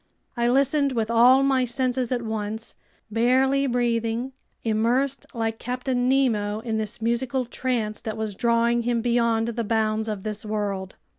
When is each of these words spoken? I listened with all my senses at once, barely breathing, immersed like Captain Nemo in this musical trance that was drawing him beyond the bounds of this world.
I 0.35 0.47
listened 0.49 0.93
with 0.93 1.11
all 1.11 1.43
my 1.43 1.63
senses 1.63 2.11
at 2.11 2.23
once, 2.23 2.73
barely 3.11 3.67
breathing, 3.67 4.31
immersed 4.63 5.27
like 5.35 5.59
Captain 5.59 6.09
Nemo 6.09 6.59
in 6.61 6.79
this 6.79 7.03
musical 7.03 7.45
trance 7.45 8.01
that 8.01 8.17
was 8.17 8.33
drawing 8.33 8.81
him 8.81 9.01
beyond 9.01 9.49
the 9.49 9.63
bounds 9.63 10.09
of 10.09 10.23
this 10.23 10.43
world. 10.43 10.95